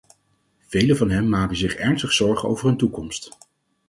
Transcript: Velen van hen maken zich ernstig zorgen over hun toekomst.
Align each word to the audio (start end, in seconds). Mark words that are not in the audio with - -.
Velen 0.59 0.97
van 0.97 1.09
hen 1.09 1.29
maken 1.29 1.57
zich 1.57 1.75
ernstig 1.75 2.11
zorgen 2.13 2.49
over 2.49 2.67
hun 2.67 2.77
toekomst. 2.77 3.37